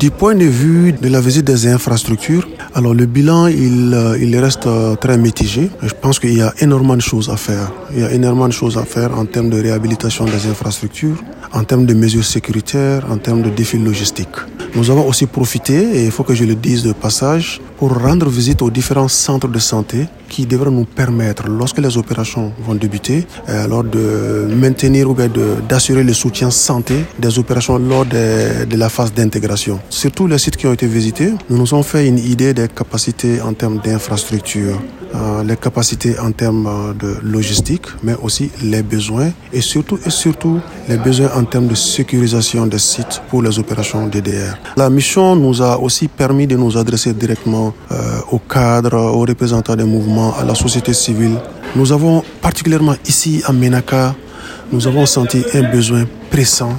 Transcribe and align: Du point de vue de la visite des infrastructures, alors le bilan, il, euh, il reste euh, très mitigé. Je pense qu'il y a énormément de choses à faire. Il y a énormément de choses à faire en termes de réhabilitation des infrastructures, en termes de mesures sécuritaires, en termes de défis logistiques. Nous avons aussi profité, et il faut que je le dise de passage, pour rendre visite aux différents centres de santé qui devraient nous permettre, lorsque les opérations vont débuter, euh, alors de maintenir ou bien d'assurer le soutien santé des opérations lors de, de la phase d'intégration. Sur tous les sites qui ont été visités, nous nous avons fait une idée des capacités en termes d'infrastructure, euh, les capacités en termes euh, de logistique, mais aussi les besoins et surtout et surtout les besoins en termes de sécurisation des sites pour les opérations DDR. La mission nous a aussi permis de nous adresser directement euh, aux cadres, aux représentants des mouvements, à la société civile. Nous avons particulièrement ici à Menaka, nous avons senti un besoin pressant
Du 0.00 0.12
point 0.12 0.36
de 0.36 0.44
vue 0.44 0.92
de 0.92 1.08
la 1.08 1.20
visite 1.20 1.44
des 1.44 1.66
infrastructures, 1.66 2.46
alors 2.72 2.94
le 2.94 3.04
bilan, 3.04 3.48
il, 3.48 3.92
euh, 3.92 4.16
il 4.20 4.38
reste 4.38 4.68
euh, 4.68 4.94
très 4.94 5.18
mitigé. 5.18 5.70
Je 5.82 5.92
pense 5.92 6.20
qu'il 6.20 6.34
y 6.34 6.40
a 6.40 6.54
énormément 6.60 6.94
de 6.94 7.00
choses 7.00 7.28
à 7.30 7.36
faire. 7.36 7.72
Il 7.92 8.02
y 8.02 8.04
a 8.04 8.12
énormément 8.12 8.46
de 8.46 8.52
choses 8.52 8.78
à 8.78 8.84
faire 8.84 9.18
en 9.18 9.26
termes 9.26 9.50
de 9.50 9.60
réhabilitation 9.60 10.24
des 10.24 10.46
infrastructures, 10.46 11.20
en 11.52 11.64
termes 11.64 11.84
de 11.84 11.94
mesures 11.94 12.24
sécuritaires, 12.24 13.10
en 13.10 13.18
termes 13.18 13.42
de 13.42 13.50
défis 13.50 13.78
logistiques. 13.78 14.38
Nous 14.78 14.90
avons 14.92 15.08
aussi 15.08 15.26
profité, 15.26 15.74
et 15.74 16.04
il 16.04 16.12
faut 16.12 16.22
que 16.22 16.36
je 16.36 16.44
le 16.44 16.54
dise 16.54 16.84
de 16.84 16.92
passage, 16.92 17.60
pour 17.78 17.90
rendre 18.00 18.28
visite 18.28 18.62
aux 18.62 18.70
différents 18.70 19.08
centres 19.08 19.48
de 19.48 19.58
santé 19.58 20.06
qui 20.28 20.46
devraient 20.46 20.70
nous 20.70 20.84
permettre, 20.84 21.48
lorsque 21.48 21.78
les 21.78 21.96
opérations 21.98 22.52
vont 22.64 22.76
débuter, 22.76 23.26
euh, 23.48 23.64
alors 23.64 23.82
de 23.82 24.46
maintenir 24.54 25.10
ou 25.10 25.14
bien 25.14 25.28
d'assurer 25.68 26.04
le 26.04 26.12
soutien 26.12 26.52
santé 26.52 26.94
des 27.18 27.40
opérations 27.40 27.76
lors 27.76 28.06
de, 28.06 28.66
de 28.66 28.76
la 28.76 28.88
phase 28.88 29.12
d'intégration. 29.12 29.80
Sur 29.90 30.12
tous 30.12 30.28
les 30.28 30.38
sites 30.38 30.56
qui 30.56 30.68
ont 30.68 30.72
été 30.72 30.86
visités, 30.86 31.32
nous 31.50 31.58
nous 31.58 31.74
avons 31.74 31.82
fait 31.82 32.06
une 32.06 32.18
idée 32.18 32.54
des 32.54 32.68
capacités 32.68 33.40
en 33.40 33.54
termes 33.54 33.80
d'infrastructure, 33.84 34.78
euh, 35.14 35.42
les 35.42 35.56
capacités 35.56 36.18
en 36.18 36.32
termes 36.32 36.66
euh, 36.66 36.92
de 36.92 37.16
logistique, 37.22 37.86
mais 38.02 38.14
aussi 38.22 38.50
les 38.62 38.82
besoins 38.82 39.30
et 39.54 39.62
surtout 39.62 39.98
et 40.04 40.10
surtout 40.10 40.60
les 40.86 40.98
besoins 40.98 41.30
en 41.34 41.44
termes 41.44 41.66
de 41.66 41.74
sécurisation 41.74 42.66
des 42.66 42.78
sites 42.78 43.22
pour 43.30 43.42
les 43.42 43.58
opérations 43.58 44.06
DDR. 44.06 44.58
La 44.76 44.90
mission 44.90 45.34
nous 45.36 45.62
a 45.62 45.78
aussi 45.78 46.08
permis 46.08 46.46
de 46.46 46.56
nous 46.56 46.76
adresser 46.76 47.12
directement 47.12 47.74
euh, 47.90 48.20
aux 48.30 48.38
cadres, 48.38 48.96
aux 48.98 49.20
représentants 49.20 49.76
des 49.76 49.84
mouvements, 49.84 50.34
à 50.38 50.44
la 50.44 50.54
société 50.54 50.92
civile. 50.92 51.36
Nous 51.76 51.92
avons 51.92 52.22
particulièrement 52.40 52.94
ici 53.06 53.42
à 53.46 53.52
Menaka, 53.52 54.14
nous 54.72 54.86
avons 54.86 55.06
senti 55.06 55.42
un 55.54 55.62
besoin 55.70 56.04
pressant 56.30 56.72